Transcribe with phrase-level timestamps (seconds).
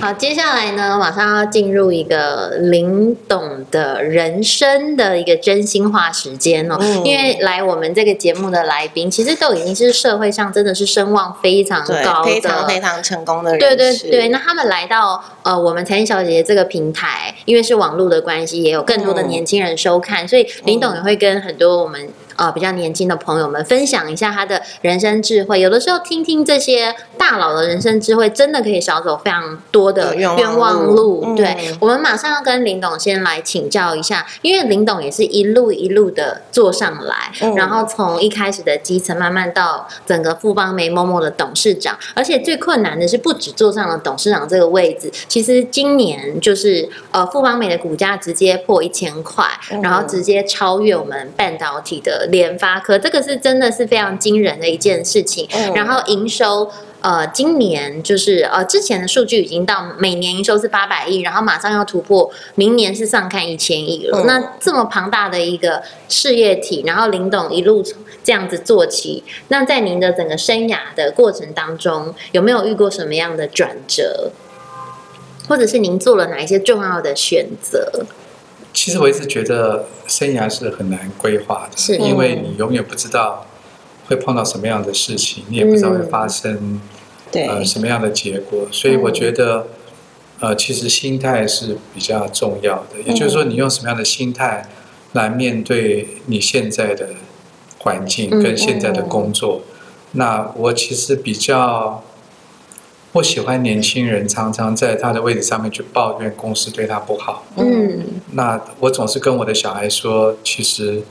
[0.00, 6.76] 好，接下来呢，马上要进入一个林董的人生的一个真心话时间哦。
[6.80, 13.58] 嗯、因为来我们这个节目的来宾，其实都已经是社会上真的是声望非常高的、非常非常成功的人。
[13.58, 22.08] 对对对，那他们来到呃我们财经小姐姐这个平台，因为是网络的关系，也有更多的年轻人收看，嗯、所以林董也会跟很多我们。
[22.38, 25.60] 呃，比较年轻的朋友们分享一下他的人生智慧。
[25.60, 31.24] 有的时候听听这些大佬的人生智慧，真的可以少走非常多的冤枉路。
[31.26, 41.98] 嗯、对，我们马上要跟林董先来请教一下，因为林董也是一路一路的坐上来，嗯、然后从一开始的基层，慢慢到整个富邦媒 MOMO 的董事长。
[42.14, 49.44] 而且最困难的是，不止坐上了董事长这个位置，其实今年就是呃富邦美的股价直接破一千块，
[49.82, 52.27] 然后直接超越我们半导体的。
[52.30, 64.18] 联发科这个是真的是非常惊人的一件事情，嗯、然后营收呃，今年就是呃之前的数据已经到每年营收是八百亿，然后马上要突破，明年是上看一千亿了。
[64.18, 67.84] 嗯、那这么庞大的一个事业体，然后林董一路
[68.24, 74.32] 这样子做起，那在您的整个生涯的过程当中，有没有遇过什么样的转折，
[75.48, 78.06] 或者是您做了哪一些重要的选择？
[78.72, 81.96] 其实我一直觉得生涯是很难规划的，是。
[81.96, 83.46] 因为你永远不知道
[84.06, 86.80] 会碰到什么样的事情，你也不知道会发生
[87.32, 89.66] 呃什么样的结果，所以我觉得
[90.40, 94.68] 呃其实心态是比较重要的，也就是说你用什么样的心态
[95.12, 97.08] 来面对你现在的
[97.78, 99.62] 环境跟现在的工作，
[100.12, 102.02] 那我其实比较。
[103.10, 107.42] 不喜欢年轻人常常在他的位置上面去抱怨公司对他不好。
[107.56, 111.02] 嗯，那我总是跟我的小孩说，其实，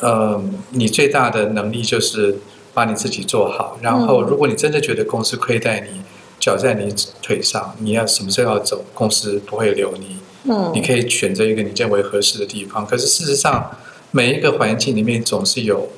[0.00, 2.38] 呃，你最大的能力就是
[2.72, 3.78] 把你自己做好。
[3.82, 6.02] 然后，如果你真的觉得公司亏待你，
[6.38, 10.18] 脚在你腿上，你要什么时候要走，公司不会留你。
[10.44, 12.86] 嗯，你可以选择一个你认为合适的地方。
[12.86, 13.70] 可是事实上，
[14.10, 15.88] 每一个环境里面总是有。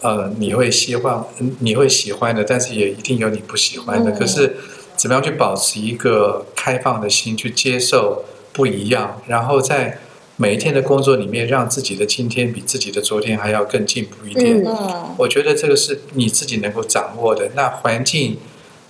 [0.00, 1.26] 呃，你会希望
[1.58, 4.12] 你会喜欢的，但是也一定有你不喜欢的。
[4.12, 4.54] 嗯、可是，
[4.96, 8.22] 怎么样去保持一个开放的心，去接受
[8.58, 9.98] 不一样，然后在
[10.34, 14.64] 每一天的工作里面，让自己的今天比自己的昨天还要更进步一点。
[14.66, 17.50] 嗯、我觉得这个是你自己能够掌握的。
[17.54, 18.36] 那环境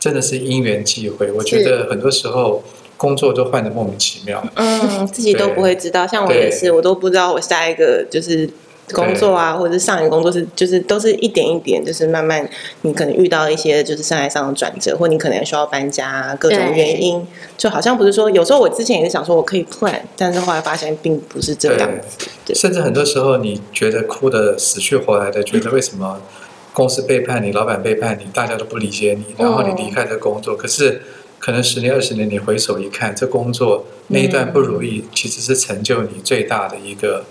[0.00, 2.64] 真的是因缘际会，我觉得很多时候
[2.96, 4.42] 工作都换得莫名其妙。
[4.54, 6.06] 嗯，自己都不会知道。
[6.06, 8.48] 像我也是，我都不知道我下一个就是。
[8.93, 12.49] 工作啊，或者是上一个工作是，就是都是一点一点，就是慢慢，
[12.82, 22.27] 你可能遇到一些就是生涯上的转折，或你可能需要搬家，啊各种原因，就好像不是说，有时候我之前也是想说我可以 plan，但是后来发现并不是这样子。
[22.44, 26.21] 对对甚至很多时候你觉得哭的死去活来的，觉得为什么
[26.72, 31.03] 公司背叛你，老板背叛你，大家都不理解你，然后你离开这工作，嗯、可是
[31.38, 37.25] 可能十年二十年你回首一看，这工作那一段不如意，嗯、其实是成就你最大的一个。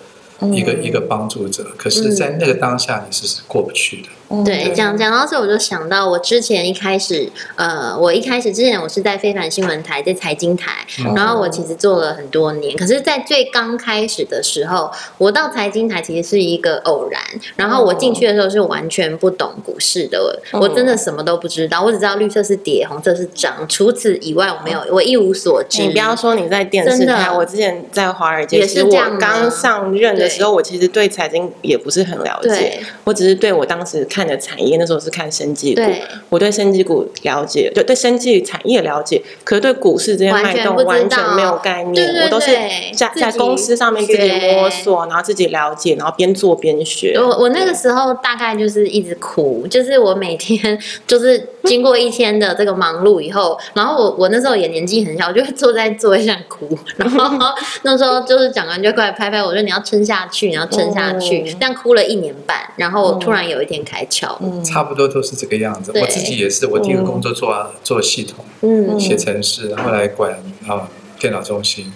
[0.54, 4.10] 一个一个帮助者，可是，在那个当下，你是过不去的。
[4.44, 12.76] 对，讲讲到这，我就想到我之前一开始，呃，我一开始之前我是在非凡新闻台，在财经台，然后我其实做了很多年。
[12.76, 17.22] 可是，在最刚开始的时候，我到财经台其实是一个偶然。
[17.56, 25.82] 然后我进去的时候是完全不懂股市的，我真的什么都不知道，我只知道绿色是跌，红色是涨，除此以外我没有，我一无所知。
[25.84, 29.18] 你不要说你在电视台，我之前在华尔街也是这样。
[29.18, 34.06] 刚上任的时候，我其实对财经也不是很了解，我只是对我当时。
[34.18, 41.94] 看的产业那时候是看生技股，对我对生技股了解，对对生技产业了解，可是对股市这些脉动完全没有概念。
[41.94, 42.48] 对对对，我都是
[42.96, 47.16] 在在公司上面自己摸索，然后自己了解，然后边做边学。
[47.20, 64.04] 我我那个时候大概就是一直哭，就是我每天 就是经过一天的这个忙碌以后， 然后我我那时候也年纪很小，我就会坐在座位上哭，然后那时候就是长官就过来拍拍我说，你要撑下去，你要撑下去，嗯、这样哭了一年半，然后突然有一天开。
[64.40, 65.92] 嗯、差不多都是这个样子。
[65.94, 70.32] 我自己也是，我第一个工作做、啊、做系统，嗯，写程式，然后来管
[70.66, 70.88] 啊
[71.20, 71.92] 电脑中心，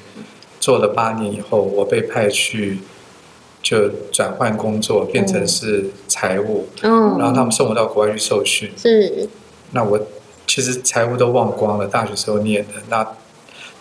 [0.60, 2.80] 做了八年以后，我被派去
[3.64, 9.30] 就转换工作，变成是财务，嗯，然后他们送我到国外去受训，是，
[9.72, 10.00] 那我
[10.48, 13.06] 其实财务都忘光了，大学时候念的那。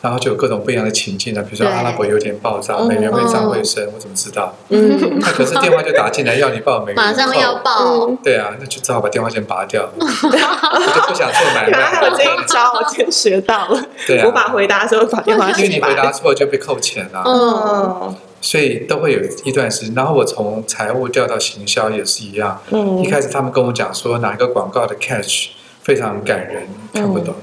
[0.03, 4.55] 然后就有各种不一样的情境了，比如说阿拉伯有点爆炸，美元会涨会升，我怎么知道？
[4.71, 8.07] 嗯，那可是电话就打进来要你报美元，马上要报。
[8.25, 9.91] 对啊，那就只好把电话线拔掉。
[10.01, 11.69] 我就不想做买卖。
[11.69, 13.85] 原来还有这一招，我今天学到了。
[14.09, 15.61] 对啊，无法回答的时候把电话线拔。
[15.61, 17.23] 因为你回答错就被扣钱了。
[17.27, 19.95] 嗯，所以都会有一段时间。
[19.95, 22.59] 然后我从财务调到行销也是一样。
[22.71, 25.49] 嗯，一开始他们跟我讲说哪一个广告的 catch
[25.91, 26.63] 非常感人，
[26.95, 27.35] 看不懂。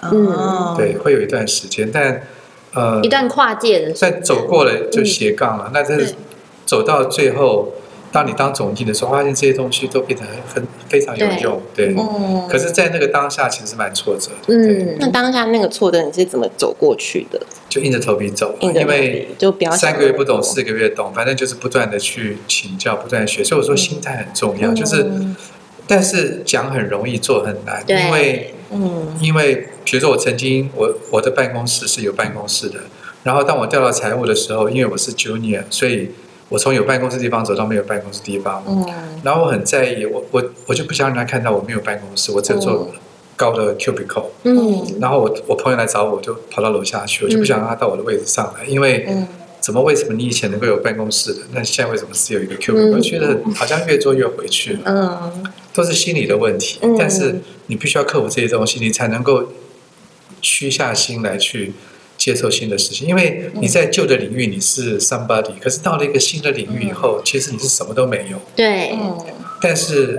[0.00, 2.22] 嗯，对，会有一段时间，但
[2.72, 6.14] 呃，一段跨界的，在走过了就斜杠了，那这是
[6.64, 7.72] 走到最后。
[8.12, 10.24] 当你当总经的时候，发现这些东西都变得
[10.54, 11.92] 很非常有用，对。
[11.92, 12.48] 对嗯。
[12.48, 14.54] 可是，在那个当下，其实蛮挫折的。
[14.54, 14.96] 嗯。
[14.98, 17.38] 那当下那个挫折，你是怎么走过去的？
[17.68, 23.44] 就硬着头皮走，因为就三个月不懂，四个月懂，反正就是不断的去请教，不断的学。
[23.44, 24.70] 所以我说，心态很重要。
[24.70, 25.04] 嗯、就是，
[25.86, 27.82] 但是讲很容易，做很难。
[27.86, 28.02] 对。
[28.02, 32.80] 因为，嗯，因为比如说，我曾经，我我的办公室是有办公室的，
[33.22, 36.10] 然后当我调到财务的时候，因为我是 junior，所以。
[36.48, 38.86] 我从有办公室地方走到没有办公室地方，嗯，
[39.24, 42.88] 然后我很在意，我我我就不想让人家看到我没有办公室，我只有做
[43.34, 49.04] 高的 cubicle，嗯，然后我我朋友来找我，我就跑到楼下去，我就不想让他到我的位置上来，因为
[49.60, 52.96] 怎么为什么你以前能够有办公室的，那现在为什么只有一个 cubicle？
[52.96, 57.36] 我觉得好像越做越回去了，嗯，都是心理的问题，但是
[57.66, 59.52] 你必须要克服这些东西，你才能够
[60.40, 61.72] 屈下心来去。
[62.18, 68.38] 接受新的事情，因为你在旧的领域你是 somebody，可是到了一个新的领域以后，其实你是什么都没有。
[68.56, 68.90] 对。
[69.60, 70.18] 但是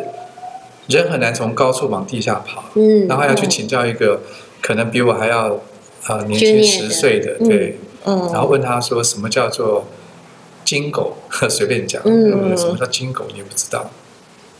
[0.87, 4.21] 人很难从高处往地下跑，嗯，然后要去请教一个
[4.61, 5.59] 可能比我还要
[6.07, 9.85] 呃年轻十岁的，对，嗯，然后问他说什么叫做
[10.65, 11.17] 金狗，
[11.49, 13.89] 随便讲，嗯，什么叫金狗你也不知道，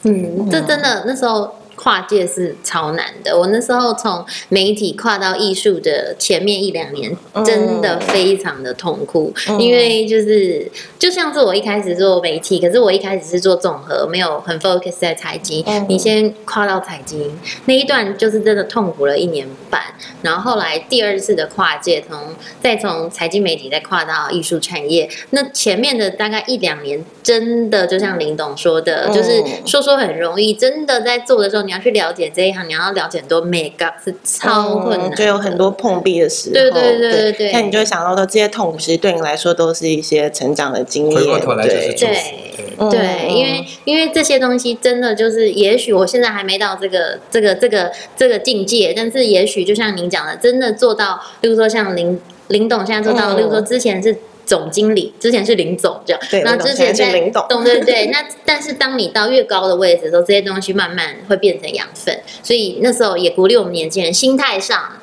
[0.03, 1.51] 嗯，这真的那时候。
[1.77, 3.37] 跨界是超难的。
[3.37, 7.15] 我那时候从媒体跨到艺术的前面一两年，
[7.45, 15.63] 真的非常的痛苦，嗯、因为就是就像是我一开始做媒体，可是我一开始是做综合，没有很 focus 在财经。
[15.67, 19.83] 嗯、你先跨到财经那一段，就是真的痛苦了一年半。
[20.23, 22.17] 然后后来第二次的跨界，从
[22.59, 31.66] 再从财经媒体再跨到艺术产业，那前面的大概一两年，真的就像林董说的，就是说说很容易，真的在做的时候。
[31.67, 36.53] 你要去了解这一行，你要了解很多 makeup 是超困难，就有很多碰壁的时候。
[36.53, 41.15] 对对对对对，那你就会想到说，这些痛苦其实对你来说都是一些成长的经验。
[41.15, 42.89] 回过头来就是祝福。
[42.89, 54.15] 对对，因为因为这些东西真的就是，也许我现在还没到这个这个这个这个境界，但是也许就像您讲的，真的做到，比如说像林林董现在做到，比如说之前是。
[54.47, 64.93] 总经理之前是林总这样，那之前在林董， 对对，那但是当你到越高的位置的时候，这些东西慢慢会变成养分，所以那时候也鼓励我们年轻人心态上。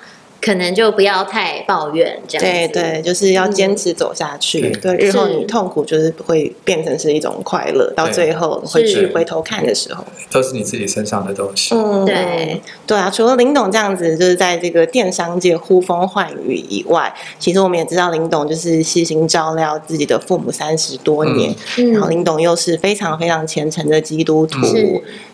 [0.44, 4.70] 可能就不要太抱怨，这样对对，就是要坚持走下去。
[4.72, 11.74] 对，日后你痛苦就是会变成是一种快乐，到最后回去回头看的时候，都是你自己身上的东西。
[11.74, 13.10] 嗯，对对啊。
[13.10, 21.54] 除了林董这样子，就是在这个电商界呼风唤雨以外，其实我们也知道林董就是悉心照料自己的父母三十多年，
[21.94, 24.60] 然后林董又是非常非常虔诚的基督徒。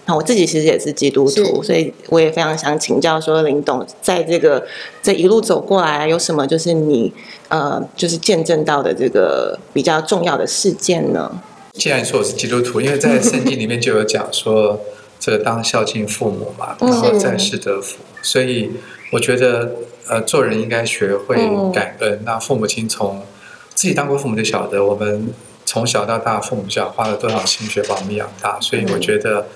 [0.06, 4.66] 那我自己其实也是基督徒，所以我也非常想请教说，林董在这个
[5.00, 7.12] 这一路走过来，有什么就是你
[7.48, 11.30] 呃，就是见证到的这个比较重要的事件呢？
[11.74, 14.80] 既然说我是基督徒，因为在圣经里面就有讲说，
[15.20, 18.72] 这个当孝敬父母嘛，然后在世得福，所以
[19.12, 19.76] 我觉得
[20.08, 21.36] 呃，做人应该学会
[21.72, 22.20] 感恩。
[22.24, 23.22] 那父母亲从
[23.76, 25.32] 自己当过父母就晓得，我们
[25.64, 29.46] 从小到大，父母教花了多少心血把我们养大，所以我觉得。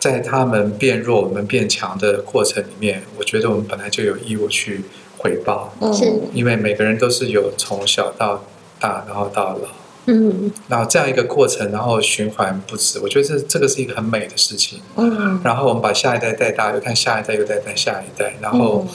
[0.00, 4.82] 在他们变弱，我们变强的过程里面，我觉得我们本来就有义务去
[5.18, 5.72] 回报。
[5.80, 5.92] 嗯，
[6.32, 8.42] 因为每个人都是有从小到
[8.80, 9.68] 大，然后到老。
[10.06, 14.80] 嗯，然后这样一个过程，然后循环不止，我觉得这这个是一个很美的事情。
[14.96, 18.86] 嗯，然后我们把下一代带大，又看下一代又带带下一代，然后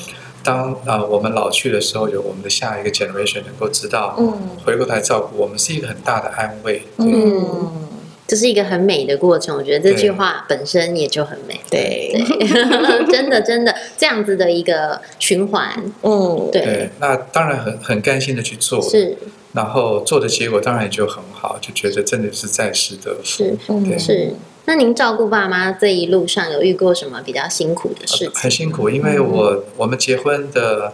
[0.43, 4.33] 当啊、呃、我们老去的时候，有我们的下一个 generation 能够知道，嗯，
[4.65, 6.81] 回过头来照顾我们是一个很大的安慰。
[6.97, 7.84] 嗯。
[8.27, 11.59] 这是一个很美的过程，我觉得这句话本身也就很美。
[11.69, 16.61] 对，对 真的真的这样子的一个循环，嗯，对。
[16.63, 19.15] 对那当然很很甘心的去做，是。
[19.53, 23.55] 然后做的结果当然也就很好，就觉得真的是在世得福。
[23.99, 24.33] 是。
[24.65, 28.31] 那您照顾爸妈这一路上有遇过什么比较辛苦的事情？
[28.33, 30.91] 很辛苦，因为我、嗯、我们结婚的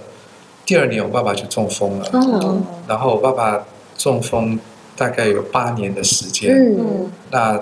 [0.66, 2.10] 第二年，我爸爸就中风了。
[2.12, 2.62] 哦。
[2.90, 3.66] 然后我爸爸
[3.98, 4.60] 中风。
[4.96, 7.60] 大概有八年的时间，嗯，那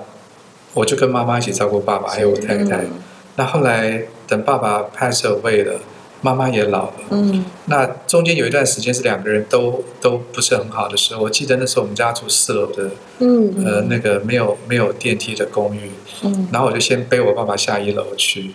[0.74, 2.78] 我就跟妈妈一起照顾爸爸，还有我太太。
[2.78, 2.92] 嗯、
[3.36, 5.80] 那后来等爸爸 pass away 了，
[6.22, 11.24] 妈妈也老了，嗯，那中间有一段时间是两个人都都不是很好的时候。
[11.24, 15.92] 我记得那时候我们家住四楼的，嗯，呃，那个没有没有电梯的公寓，
[16.24, 18.52] 嗯，然后我就先背我爸爸下一楼去，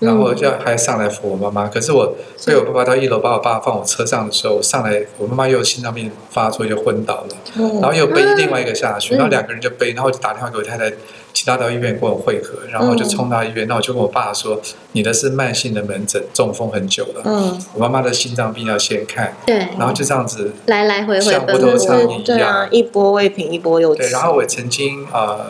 [0.00, 1.68] 然后就还上来扶我妈妈。
[1.68, 2.14] 可是我
[2.46, 7.28] 被我爸爸到一楼，把我爸放我车上的时候，我上来我妈妈又心脏病发作，就昏倒了。
[7.80, 10.90] 然后又背另外一个下去，然后两个人就背，然后就打电话给我太太，
[11.32, 13.66] 请她到医院跟我会合，然后就冲到医院。
[13.66, 14.60] 那我就跟我爸说
[14.92, 17.22] ：“你的是慢性的门诊，中风很久了。
[17.24, 19.34] 嗯，我妈妈的心脏病要先看。
[19.46, 24.02] 对，然后就这样子来来回回，像无头苍蝇一样，一波未平一波又起。
[24.02, 25.46] 对，然后我曾经呃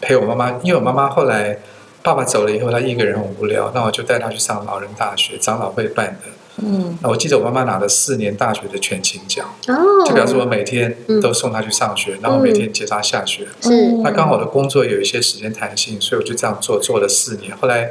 [0.00, 1.60] 陪我妈妈，因为我妈妈后来。
[2.04, 6.28] 爸爸走了以后，他一个人很无聊，那我就带他去上老人大学，长老会办的。
[6.58, 9.74] 嗯，那我记得我妈妈拿了四年大学的全勤奖，哦，
[10.06, 13.46] 就表示我每天都送他去上学，嗯、然后每天接他下学。
[13.62, 17.56] 是、嗯，那刚好我的工作有一些时间弹性，所以我就这样做做了四年。
[17.56, 17.90] 后来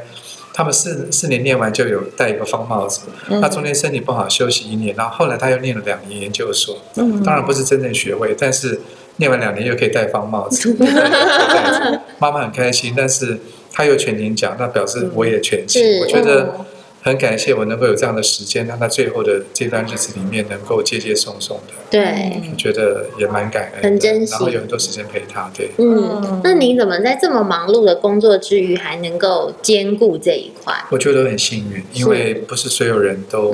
[0.52, 8.80] 他们四四年念完就有戴一个方帽子，嗯、他中间身体不好休息一年，然后后来他又念了两年研究所，嗯，当然不是真正学位，但是
[9.16, 13.40] 念完两年又可以戴方帽子， 嗯、妈妈很开心，但是。
[13.74, 16.00] 他有全勤奖，那表示我也全勤。
[16.00, 16.64] 我觉得
[17.02, 21.74] 很感谢我能够有这样的时间，让他最后的这段日子里面能够接接送送的。
[21.90, 25.50] 对，我觉得也蛮感恩，很珍惜，然后有很多时间陪他。
[25.52, 30.72] 对，嗯，那你怎么在这么忙碌的工作之余，还能够兼顾这一块？
[30.90, 33.52] 我觉得很幸运，因为不是所有人都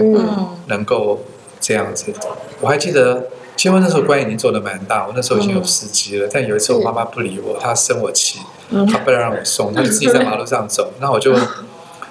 [0.66, 1.24] 能够
[1.60, 2.12] 这样子。
[2.60, 3.26] 我还记得
[3.60, 8.38] 结婚那时候，关已经做的蛮大，我那时候已经有司机了，但有一次我妈妈不理我，她生我气。
[8.90, 11.36] 她不让让我送，她就自己 在马路上走，那我就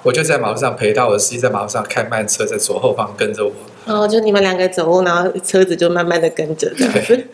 [0.03, 3.51] 我就在马路上陪她，我司机在马路上开慢车，在左后方跟着我。
[3.85, 7.25] 哦，就你们两个走，然后车子就慢慢的跟着这样子。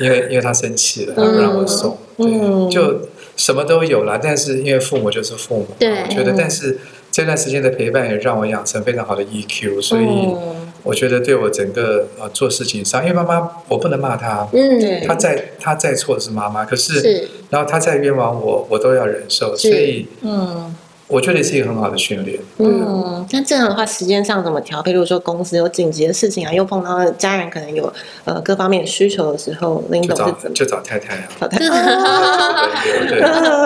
[0.00, 6.78] 因为因为他生气了，他不让我送，嗯，就什么都有了，但是因为父母就是父母，对，我觉得，但是
[7.12, 10.34] 这段时间的陪伴也让我养成非常好的 EQ，所以。
[10.88, 17.28] 我觉得对我整个呃做事情上，因为妈妈我不能骂她，嗯，她再她再错的是妈妈，可是，是。
[17.50, 20.74] 然后她再冤枉我，我都要忍受，所以，嗯。
[21.08, 22.38] 我觉得是一个很好的训练。
[22.58, 24.92] 嗯，那这样的话，时间上怎么调配？
[24.92, 27.90] 比如说公司有紧急的事情啊，又碰到家人可能有
[28.24, 30.54] 呃各方面的需求的时候，林董是怎么？
[30.54, 31.28] 就找太太啊。
[31.40, 31.68] 找太太，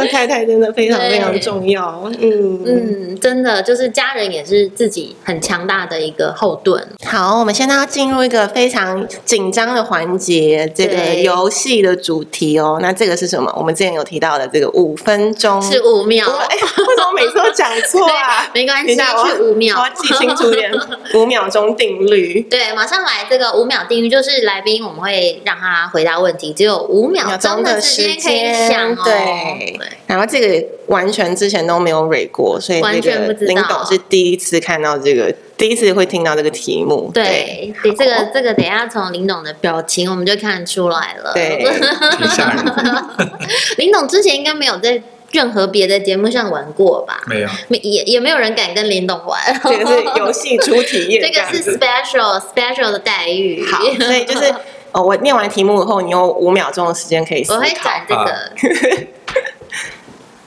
[0.09, 2.11] 太太真的非常非常重要。
[2.21, 6.87] 嗯嗯，真的就是家人也是自己很强大的一个后盾。
[7.05, 12.79] 好，我们现在要进入一个非常紧张的环节，这个游戏的主题哦。
[12.81, 13.53] 那这个是什么？
[13.57, 16.27] 我们之前有提到的这个五分钟是五秒。
[16.33, 16.67] 为什
[17.03, 20.73] 么每都讲错啊， 没关系，去五秒，我记清楚点。
[21.15, 23.27] 五秒钟定律，对，马上来。
[23.29, 29.03] 这个五秒定律就是来宾，我们会让他回答问题，只有五秒钟的时间想哦。
[29.05, 33.55] 对，然后这个完全之前都没有蕊过，所以完全不知道。
[33.55, 37.11] 林董是第一次看到这个，第一次会听到这个题目。
[37.15, 41.33] 对，这个这个等一下从林董的表情我们就看出来了。
[41.35, 41.59] 对，
[42.19, 42.65] 挺吓人。
[43.77, 45.03] 林董之前应该没有在。
[45.33, 47.21] 任何别的节目上玩过吧？
[47.27, 49.41] 没有，没也也没有人敢跟林董玩。
[49.65, 53.67] 这个是游戏初体验， 这个是 special special 的待遇。
[53.67, 54.55] 好，所以就是
[54.93, 57.57] 哦，我念完题目以后，你有五秒钟的时间可以思考。
[57.57, 58.53] 我会转这个。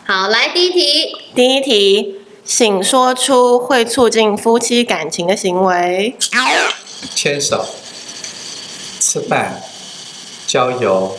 [0.05, 1.17] 好，来第一题。
[1.33, 6.15] 第一题，请说出会促进夫妻感情的行为。
[7.15, 7.65] 牵手、
[8.99, 9.63] 吃饭、
[10.45, 11.17] 郊游、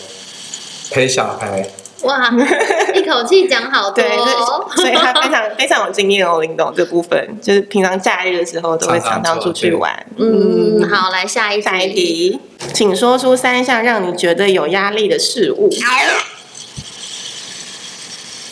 [0.93, 1.69] 陪小孩。
[2.03, 2.31] 哇，
[2.95, 4.67] 一口气讲好多，哦。
[4.77, 10.07] 对，所以他非常 非常有经验哦，林董这部分就是平常假日的时候都会常常出去玩。
[10.17, 12.39] 嗯，嗯，好，来下一下一题，
[12.75, 15.71] 请说出三项让你觉得有压力的事物。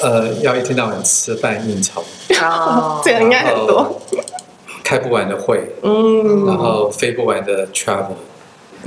[0.00, 2.04] 呃，要一天到晚吃饭应酬，
[2.42, 4.00] 哦， 这个应该很多，
[4.82, 8.16] 开不完的会，嗯，然后飞不完的 travel。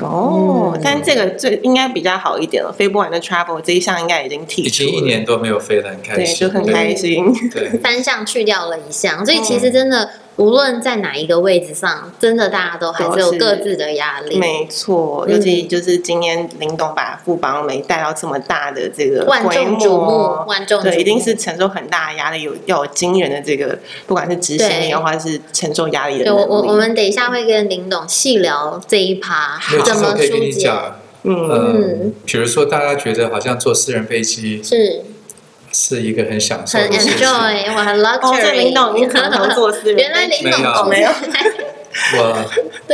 [0.01, 2.71] 哦，嗯、但这个最应该比较好一点了。
[2.71, 7.33] 飞不完的 travel 这一项应该已经提，已经一年多没有飞了，很开心，对，就很开心。
[7.51, 10.09] 对，三项去掉了一项，所以其实真的。
[10.37, 14.37] 嗯无论在哪一个位置上，真的大家都还是有各自的压力。
[14.37, 26.31] 没错，尤其就是今天林董把富邦媒带到这么大的这个万众瞩目，万众对，一定是承受很大的压力，有要有惊人的这个，不管是执行力的话，是承受压力的。
[26.33, 30.71] 我我我们等一下会跟林董细聊这一趴，怎么疏解。
[31.23, 35.01] 嗯嗯，比如说大家觉得好像坐私人飞机是。
[35.77, 38.51] 是一个很享受，很 enjoy，我很 luxury。
[38.51, 41.09] 林董，你常常坐私人，原来林董没有。
[42.15, 42.45] 我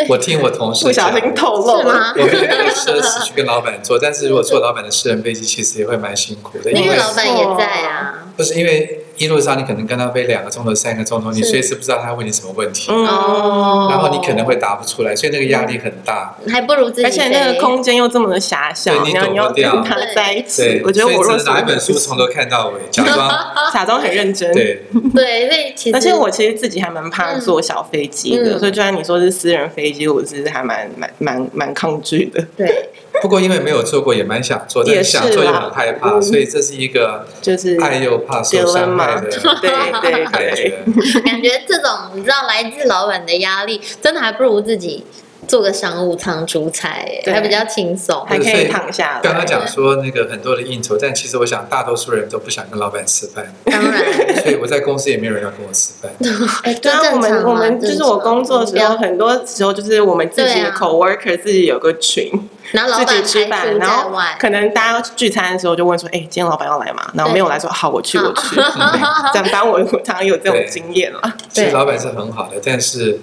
[0.10, 8.26] 我听我同事不小心透露了，我没有那个奢侈去跟老板做，但是如果坐老板的私人飞机，其实也会蛮辛苦的，因为老板也在啊。
[8.36, 23.30] 不是因为一路上你可能跟他飞两个钟头、三个钟头，你随时不知道他问你什么问题，哦，然后你可能会答不出来，所以那个压力很大，还不如自己，而且那个空间又这么的狭小，你要要跟，他在一起，我觉得我若是拿一本书从头看到尾， 假装。
[23.74, 24.84] 假装很认真，对。
[25.14, 32.90] 对，所以其实，而且我其实自己还蛮怕坐小飞机的，所以就算你说是私人飞机，我其实还蛮蛮蛮蛮抗拒的，对。
[33.22, 39.30] 不过因为没有做过，也蛮想做，但是想做又很害怕，所以这是一个就是爱又怕受伤害的，
[39.62, 41.22] 对对对。
[41.24, 45.06] 感觉这种你知道，来自老板的压力，真的还不如自己
[45.48, 49.20] 做个商务舱出差，还比较轻松，还可以躺下。
[49.22, 54.04] 刚刚讲说那个很多的应酬，但其实我想大多数人都不想跟老板吃饭，当然，
[54.42, 56.12] 所以我在公司也没有人要跟我吃饭。
[56.82, 62.32] 对啊，我们我们就是我工作的时候，很多时候就是我们自己的 coworker 自己有个群。
[62.72, 64.10] 然后老板吃饭，然后
[64.40, 68.56] 可能大家聚餐的时候就问说：“哎，今天老板要来吗？”然后没有来说：“好，我去，我去。
[69.32, 71.22] ”这样，当我我常常有这种经验了。
[71.50, 73.20] 其实老板是很好的，但是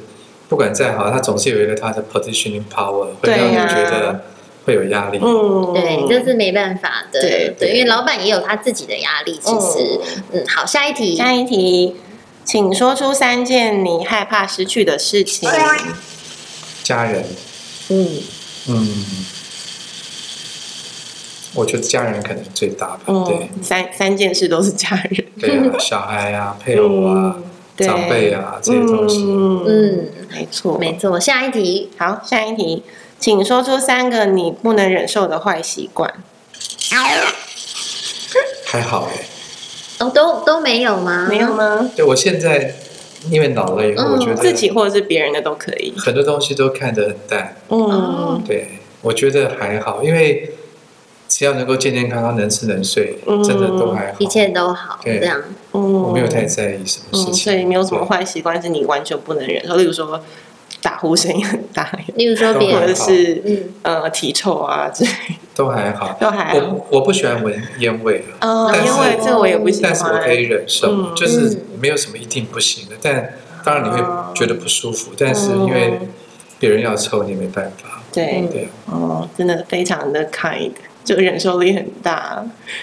[0.51, 4.21] 不管再好，他总是有一个他的 positioning power，会让你觉得
[4.65, 5.19] 会有压力。
[5.23, 7.21] 嗯，对，这是没办法的。
[7.21, 9.39] 对对，因为老板也有他自己的压力。
[9.41, 10.01] 其实，
[10.33, 11.95] 嗯，好，下一题，下一题，
[12.45, 15.49] 请说出三件你害怕失去的事情。
[16.83, 17.25] 家人。
[17.91, 18.09] 嗯
[18.67, 19.05] 嗯。
[21.53, 27.50] 我觉得家人可能最大吧，嗯、对，三三件事都是家人，对啊，小孩啊， 配偶啊，嗯、
[27.81, 31.19] 长辈啊这些东西，嗯，没错，没错。
[31.19, 32.83] 下一题，好，下一题，
[33.19, 36.13] 请说出三个你不能忍受的坏习惯。
[38.65, 39.25] 还好哎，
[39.99, 41.27] 哦，都都没有吗？
[41.29, 41.91] 没有吗？
[41.97, 42.75] 对，我现在
[43.31, 47.57] 因为老了以后，我觉得自己或者是别人的都可以，很多东西都看得很淡。
[47.69, 48.69] 嗯，对，
[49.03, 50.55] 我觉得还好，因为。
[51.41, 55.01] 只要能够健健康康、能吃能睡，真的都还好，一切都好。
[55.03, 55.41] 这样，
[55.73, 59.77] 我没有太在意什么事情，所以没有什么坏习惯是你完全不能忍受。
[59.77, 60.23] 例如说，
[60.83, 65.11] 打呼声音很大， 例如说别人，或者是呃体臭啊之类，
[65.55, 66.59] 都还好，都还好。
[66.59, 72.97] 我我不喜欢闻烟味啊，烟味这个我也不喜欢，但是我可以忍受，就是没有什么一定不行的。
[73.01, 73.33] 但
[73.65, 74.05] 当然你会
[74.35, 76.01] 觉得不舒服，但是因为
[76.59, 78.03] 别人要抽，你没办法。
[78.13, 78.47] 对。
[78.53, 80.73] 对，哦，真的非常的 kind。
[81.11, 82.41] 就忍受力很大，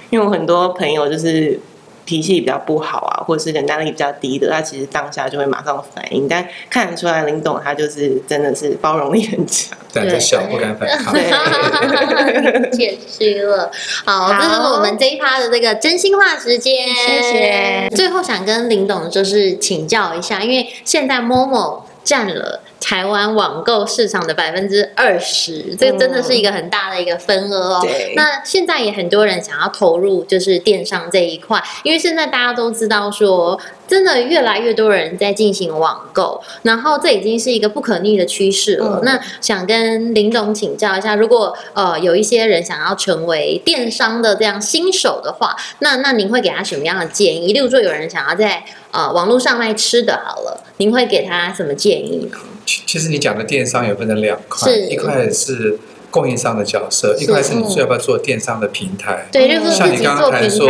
[0.10, 1.58] 因为我很多朋友就是
[2.04, 11.14] 脾气比较不好啊，或者是忍耐力比较低的，他其实当下就会马上反应，但看得出来林董他就是真的是包容力很强，胆子小不敢反抗，
[12.72, 13.72] 解释 了。
[14.04, 17.90] 好，这就是我们这一趴的这个真心话时间，谢谢。
[17.96, 22.62] 最后想跟林董就是请教一下，因为现在 Momo 占了。
[22.80, 27.80] 台湾网购市场的百分之二十，这个真的是一个很大的一个份额哦。
[27.82, 39.00] 对那现在也很多人想要投入就是电商这一块，因为现在大家都知道说，真的越来越多人在进行网购，然后这已经是一个不可逆的趋势了。
[39.00, 47.54] 嗯、那想跟林总请教一下，如果呃有一些人想要成为电商的这样新手的话，那那您会给他什么样的建议？
[47.54, 52.38] 例如说有人想要在呃网络上卖吃的，好了，您会给他什么建议呢？
[52.66, 59.28] 其实你讲的电商也分成两块，一块是供应商的角色，是一开始你要不要做电商的平台。
[59.32, 60.70] 对，就是像你刚刚才说，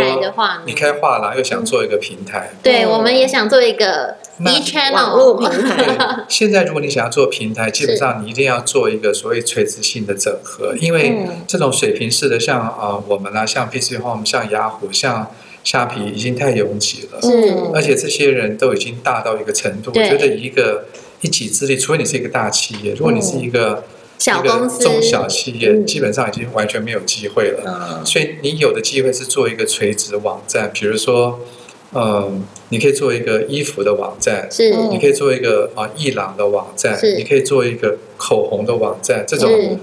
[0.66, 2.50] 你开画廊又想做一个平台。
[2.62, 6.24] 对，我们也想做一个络平台。
[6.28, 15.30] 现在如果你想要做平台，基本上你一定要做一个所谓垂直性的整合，因为这种水平式的，像啊我们啊，像 PC Home，像雅虎，像
[15.62, 17.18] 虾皮，已经太拥挤了。
[17.22, 20.84] 嗯，而且这些人都已经大到一个程度，我觉得一个。
[21.20, 23.82] 一己之力，除非你是一个大企业，如果你是一个
[24.18, 28.02] 小公司、中小企业，基本上已经完全没有机会了。
[28.04, 31.38] 所以你有的机会是做一个垂直网站，比如说，
[31.92, 39.24] 嗯，你可以做一个衣服的网站，是，你可以做一个啊艺廊的网站，你可以做一个口红的网站。
[39.26, 39.78] 这种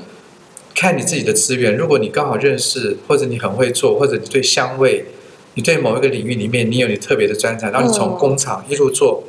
[0.76, 5.06] 看你自己的资源，如果你刚好认识，或者你很会做，或者你对香味，
[5.54, 9.24] 你对某一个领域里面你有你特别的专长，然后你从工厂一路做。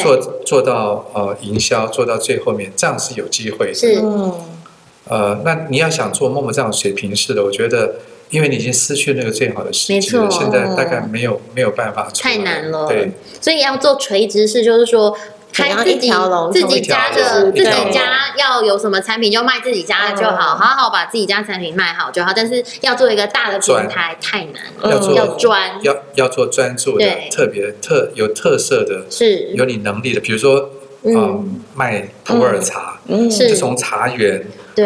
[0.00, 3.74] 做做到呃营销做到最后面，这样是有机会的。
[3.74, 4.02] 是，
[5.08, 7.96] 呃，那你要想做 Momo 这样水平式的，我觉得，
[8.30, 12.10] 因为你已经失去那个最好的时机了，现在大概没有没有办法。
[12.14, 15.16] 太难了，对，所以要做垂直式，就是说。
[15.52, 16.10] 开自己
[16.52, 22.32] 自己家的自己家要有什么产品就卖自己家的就好，好好把自己家产品卖好就好。
[22.34, 25.82] 但是要做一个大的平台太难了，要做要专。
[25.82, 29.52] 要要做专注的特别特有特色的，是。
[29.54, 30.70] 有你能力的，比如说
[31.02, 34.44] 嗯卖普洱茶，嗯，就从茶园。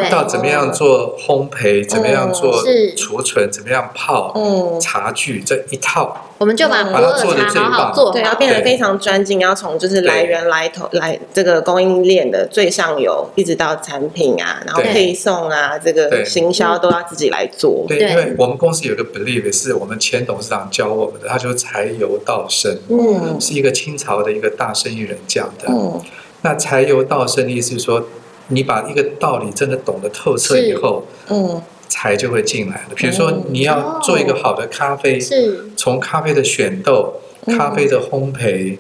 [0.09, 2.63] 到怎么样做烘焙，怎么样做
[2.97, 4.33] 储存，怎么样泡
[4.81, 17.85] 茶具这一套，我们就把普洱茶好好做，对，要变得非常专精，要从就是来源来头来这个供应链的最上游，一直到产品啊，然后配送啊，这个行销都要自己来做。
[17.89, 25.67] 对，因为我们公司有个 believe 是我们前董事长教我们的，他说柴油道生，嗯，是一个清朝的一个大生意人讲的。
[25.69, 26.01] 嗯，
[26.43, 28.05] 那柴油道生的意思是说。
[28.53, 32.89] 你把一个道理真的懂得透彻以后，嗯，才就会进来了。
[32.97, 37.15] 比如说，你要做一个好的咖啡，是，从咖啡的选豆、
[37.47, 38.77] 咖啡的烘焙，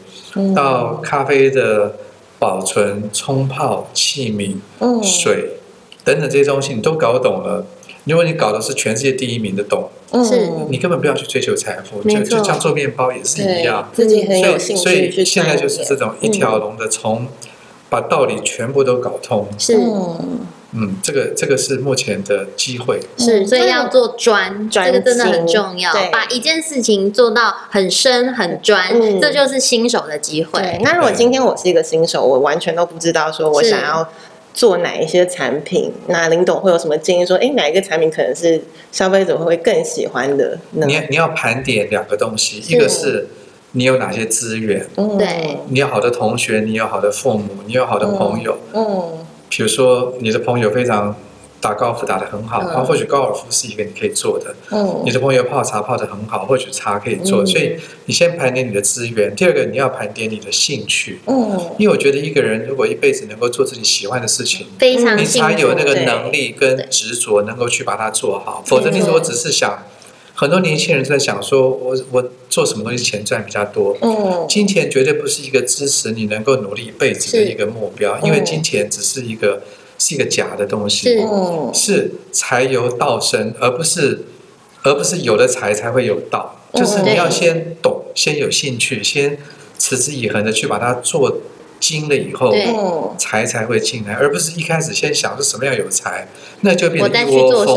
[0.57, 1.95] 到咖啡的
[2.41, 5.51] 保存、冲泡器皿、嗯水
[6.03, 7.65] 等等这些东西，你都搞懂了。
[8.07, 9.89] 如果你搞的是全世界第一名的懂，
[10.25, 14.83] 是，你根本不要去追求财富，就就像做面包也是一样，自己很有兴趣。
[14.83, 17.29] 所以现在就是这种一条龙的从。
[17.91, 19.77] 把道理全部都搞通，是，
[20.73, 28.89] 嗯，这个这个是目前的机会，是，所以要做专，这个真的很重要，把一件事情做到很深很专，
[29.21, 30.79] 这就是新手的机会。
[30.83, 34.09] 那如果今天我是一个新手，我完全都不知道说我想要
[34.55, 37.27] 做哪一些产品，那林董会有什么建议？
[37.27, 40.57] 说，哎，哪一个产品可能是消费者会更喜欢的？
[40.71, 43.27] 你你要盘点两个东西，一个是。
[43.73, 44.85] 你有哪些资源？
[45.17, 48.59] 对，你有好的同学，你有好的父母，你有好的朋友。
[48.75, 51.15] 嗯，比如说你的朋友非常
[51.61, 54.55] 打高尔夫打得很好，啊，或许高尔夫是一个你可以做的。
[54.73, 57.47] 嗯，你的朋友泡茶泡得很好，或许茶可以做。
[57.47, 61.21] 所以你先盘点你的资源，第二个你要盘点你的兴趣。
[61.27, 68.65] 嗯，因为我觉得一个人如果一辈子能够做自己喜欢的事情，非常你才有那个能力跟执着能够去把它做好。
[68.67, 69.79] 否则你说我只是想。
[70.41, 73.95] 很多年轻人在想说，我我做什么东西钱赚比较多？
[74.01, 79.63] 嗯，金钱绝对不是一个支持你能够努力一辈子的一个目标，因为金钱只是一个
[79.99, 81.15] 是一个假的东西，
[81.75, 84.25] 是财由道生，而不是
[84.83, 89.37] 而不是有了财才会有道，就是你要先懂，先有兴趣，先
[89.79, 91.37] 持之以恒的去把它做。
[91.81, 92.55] 精了以后，
[93.19, 96.29] 财才会进来，而不是一开始先想是什么样有财，
[96.61, 97.77] 那就变成一窝蜂，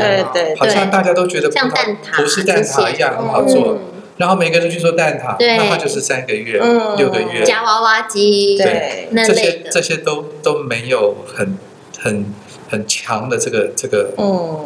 [0.58, 3.80] 好像大家都觉得不不是蛋挞一样很好做，
[4.18, 6.60] 然后每个人去做蛋挞，那它就是三个月、
[6.98, 7.44] 六个月。
[7.44, 11.58] 夹娃娃机，对，这些这些都都没有很
[11.98, 12.26] 很
[12.70, 14.10] 很强的这个这个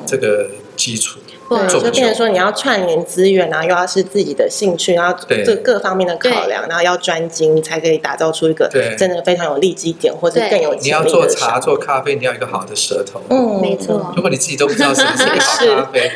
[0.05, 1.19] 这个基础。
[1.49, 10.73] 对，就变成说你要串联资源，然后又要是自己的兴趣，然后这各方面的考量，然后要专精，你才可以打造出一个真的非常有利基点，或者更有。
[10.75, 13.21] 你要做茶做咖啡，你要一个好的舌头。
[13.29, 14.13] 嗯，没错。
[14.13, 16.11] 如果你自己都不知道什么是好咖啡，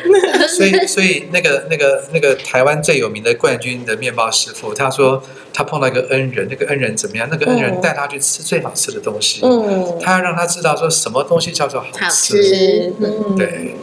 [0.48, 5.22] 所以所以那个那个那个台湾最有名的冠军的面包师傅，他说
[5.54, 7.26] 他碰到一个恩人，那个恩人怎么样？
[7.30, 13.74] 那个恩人带他去吃最好吃的东西，嗯，他要让他知道说什么东西叫做好吃，嗯，对。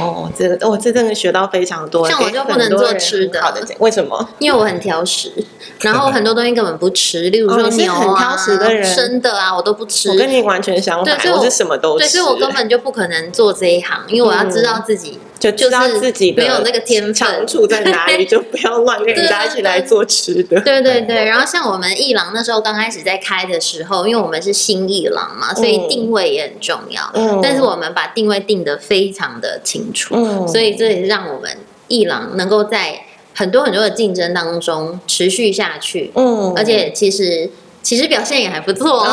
[0.00, 2.08] 哦，这个哦，这真的学到非常多。
[2.08, 4.28] 像我就不能做吃的，好的，为什么？
[4.38, 5.32] 因为我很挑食，
[5.80, 10.10] 然后很多东西根本不吃，例如说牛啊、生的啊，我都不吃。
[10.10, 15.18] 我跟你完全相反，我是什么都吃，所以我根本就不可能做这一行，因为我要知道自己。
[15.38, 20.60] 就知道自己没有那个天分长处在哪里，就 不要乱跟人家一起来做吃的。
[20.62, 27.08] 对对对，然后像我们艺廊那时候刚开始在开的时候，因为我们是新艺廊嘛，所以定位也很重要。
[27.14, 31.50] 嗯，但是我们把定位定得非常的清楚，嗯，所以这也让我们
[31.86, 33.00] 艺廊能够在
[33.34, 36.10] 很多很多的竞争当中持续下去。
[36.16, 37.48] 嗯，而且其实
[37.80, 39.06] 其实表现也还不错，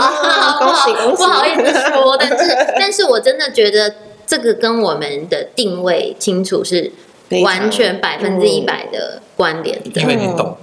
[0.57, 3.93] 恭喜恭喜， 不好意思说，但是但是我真的觉得。
[4.25, 6.91] 这个跟我们的定位清楚是
[7.43, 10.57] 完全百分之一百的关联的，因为你懂。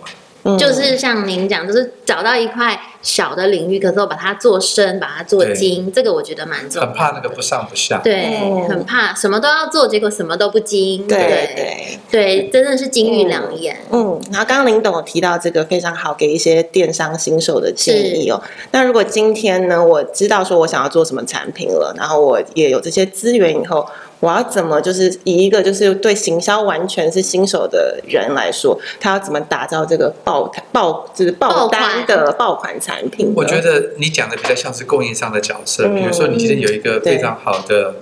[0.58, 6.88] 就是像您讲，就是找到一块小的领域，可是我把它做深，把它做精，这个我觉得蛮重要。
[6.88, 11.06] 很怕那个不上不下，对，很怕什么都要做，结果什么都不精。
[11.06, 13.76] 对对对，真的是金玉良言。
[13.90, 18.42] 嗯，然后刚刚林董有提到这个非常好，给一些电商新手的建议哦。
[18.72, 23.86] 那如果今天呢，我知道说我想要做什么产品了，然后我也有这些资源以后。
[24.22, 33.32] 我要怎么就是以一个就是对行销完全是新手的人来说，他要怎么打造这个爆爆就是爆单的爆款产品？
[33.34, 37.96] 我觉得你讲的比较像是供应商的角色，比如说你今天有一个非常好的。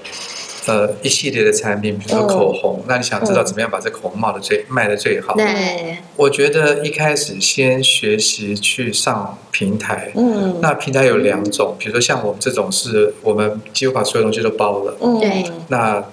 [0.66, 5.34] 呃，一系列的产品，比如说口红，嗯、那你想知道怎么样把这口红卖的最卖的最好？
[5.34, 16.04] 对，我觉得一开始先学习去上平台，嗯，那平台有两种，比如说像我们这种，是我们几乎把所有东西都包了，嗯，对，那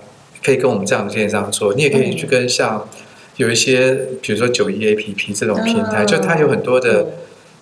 [0.44, 2.88] 可以跟我们这样的电商做，你也可以去跟像
[3.36, 7.06] 有一些，比如说九一 APP 这种平台，嗯、就它有很多的。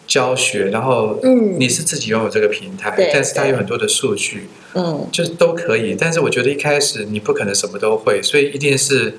[0.08, 5.96] 教学，然后嗯，你是自己拥有这个平台，嗯、但是它有很多的数据，嗯，就是都可以。
[5.98, 9.18] 但是我觉得一开始你不可能什么都会，所以一定是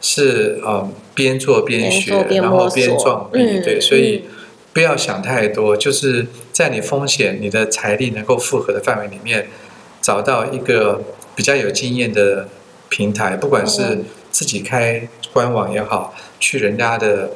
[0.00, 4.24] 是嗯，边做边学，边然后边撞壁，嗯、对，所以
[4.72, 9.48] 不要想太多，就是在你风险、你的财力能够负荷的范围里面，
[10.00, 11.02] 找到一个
[11.36, 12.48] 比较有经验的
[12.88, 13.98] 平台，不管是
[14.30, 17.32] 自己开官网也好，去人家的。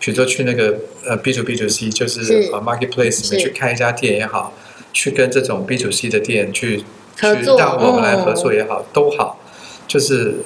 [0.00, 2.20] 比如说去那个呃 B to B to C，就是
[2.52, 4.52] 呃 Marketplace 里面去开一家店也好，
[4.92, 6.84] 去跟这种 B to C 的店去
[7.16, 7.26] 去
[7.58, 9.40] 让我们来合作也好，都好，
[9.88, 10.36] 就是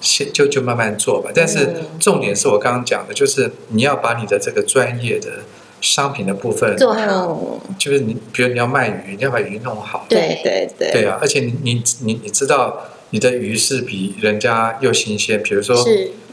[0.00, 1.30] 先就就慢慢做吧。
[1.34, 1.68] 但是
[2.00, 5.40] 重点是我刚刚讲的，就是你要把你的这个专业的
[5.82, 15.76] 商品的部分做好，就是你比如你要卖鱼，你要把鱼弄好，对对对，对啊，而且你你你你知道你的鱼是比人家又新鲜，比如说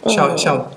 [0.07, 0.37] 像像。
[0.37, 0.71] 像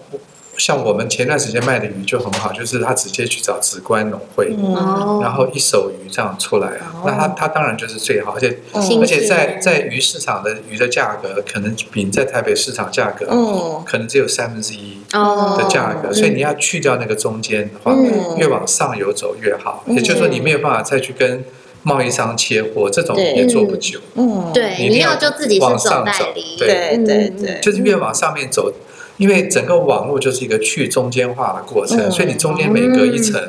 [0.84, 19.82] 我们前段时间卖的鱼就很好，就是他直接去找直关农会，嗯、然后一手鱼这样出来啊，哦、那他他当然就是最好，而且、嗯、而且在在鱼市场的鱼的价格可能比在台北市场价格，嗯、可能只有三分之一的价格，哦、所以你要去掉那个中间的话，嗯、越往上游走越好。
[19.86, 21.44] 嗯、也就是说，你没有办法再去跟
[21.82, 23.98] 贸易商切货，这种也做不久。
[24.14, 26.96] 嗯，对，你要就自己往上走，对。
[27.04, 28.72] 对对，就是越往上面走。
[29.16, 33.40] 因为整个网络就是一个去中间化的过程，嗯、所以你中间每隔一层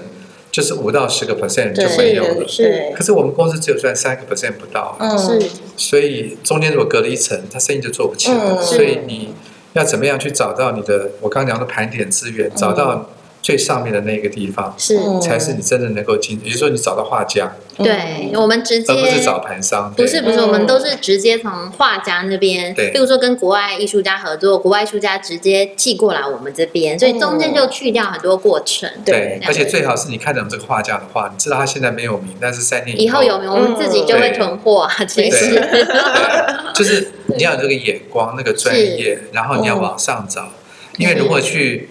[0.51, 2.47] 就是五到十个 percent 就没有了。
[2.47, 4.97] 是，可是我们公司只有赚三个 percent 不到。
[4.99, 5.49] 嗯，是。
[5.77, 8.37] 所以中间如果隔了一层，他生意就做不起来。
[8.37, 9.33] 嗯、所以你
[9.73, 11.11] 要怎么样去找到你的？
[11.21, 13.09] 我刚刚讲的盘点资源，找到。
[13.45, 16.41] 最上面的那个地方是，才是你真的能够进。
[16.43, 28.89] 也就是说，你找到画家，对，我们直接，而不是找盘商，不是不是，我们都是直接从画家那边，对，比如说跟国外艺术家合作，国外艺术家直接寄过来我们这边，所以中间就去掉很多过程。
[29.05, 35.05] 对，而且最好是你看懂这个画家的话，你知道他现在没有名，但是三年以后有名，我们自己就会囤货啊。
[35.05, 35.61] 其实，
[36.73, 40.47] 就是你要有这个眼光，那个专业，然后你要往上找，
[40.97, 41.89] 因为如果去。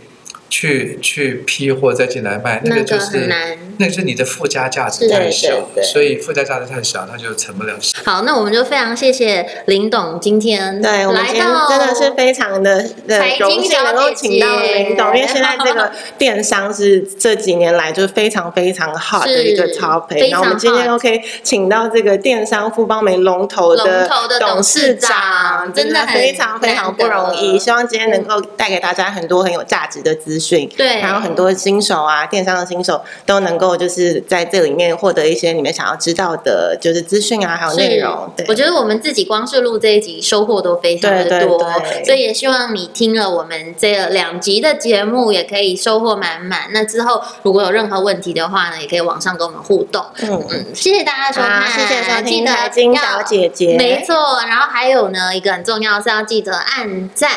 [0.57, 3.29] 去去批货再进来卖，那个就是
[3.77, 5.49] 那个是你的附加价值太小，
[5.83, 7.75] 所以附加价值太小，那就成不了。
[8.05, 20.31] 好，那我们就非常谢谢林董今天对我们今天真的是非常的的荣幸能够请到林董，因为现在这个 电商是这几年来就是非常非常 hot 的一个 topic。
[20.31, 27.59] 那我们今天都可以请到这个电商富邦媒龙头的董事长，真的非常非常不容易。
[27.59, 30.44] 希望今天能够带给大家很多很有价值的资讯。
[30.77, 38.31] 对，然后很多新手啊，电商的新手都能够就是在这里面获得一些你们想要知道的，就是资讯啊，还有内容。
[38.37, 46.69] 对，我觉得我们自己光是录这一集收获都非常的多，对对对，所以也希望你听了我们这两集的节目，也可以收获满满。
[46.73, 50.05] 那之后如果有任何问题的话呢，也可以网上跟我们互动。
[50.23, 54.15] 嗯嗯，谢谢大家收看，谢谢收听财经小姐姐，没错。
[54.47, 57.31] 然后还有呢，一个很重要是要记得按赞。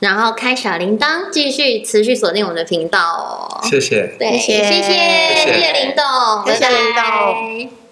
[0.00, 3.60] 然后开小铃铛，继续持续锁定我们的频道哦。
[3.62, 7.83] 谢谢，对，谢谢，谢谢林董，谢谢林董。